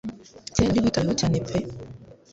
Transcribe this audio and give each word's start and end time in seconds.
kera 0.55 0.69
wari 0.69 0.83
witaweho 0.85 1.13
cyane 1.21 1.37
pe. 1.47 1.57